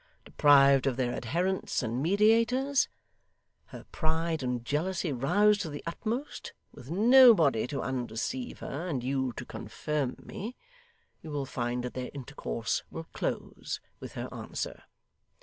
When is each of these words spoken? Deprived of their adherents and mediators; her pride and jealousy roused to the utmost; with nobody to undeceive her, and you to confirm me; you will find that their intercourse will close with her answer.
Deprived 0.25 0.87
of 0.87 0.97
their 0.97 1.13
adherents 1.13 1.83
and 1.83 2.01
mediators; 2.01 2.89
her 3.65 3.85
pride 3.91 4.41
and 4.41 4.65
jealousy 4.65 5.13
roused 5.13 5.61
to 5.61 5.69
the 5.69 5.83
utmost; 5.85 6.53
with 6.71 6.89
nobody 6.89 7.67
to 7.67 7.83
undeceive 7.83 8.61
her, 8.61 8.87
and 8.87 9.03
you 9.03 9.31
to 9.33 9.45
confirm 9.45 10.15
me; 10.17 10.55
you 11.21 11.29
will 11.29 11.45
find 11.45 11.83
that 11.83 11.93
their 11.93 12.09
intercourse 12.15 12.81
will 12.89 13.05
close 13.13 13.79
with 13.99 14.13
her 14.13 14.27
answer. 14.33 14.85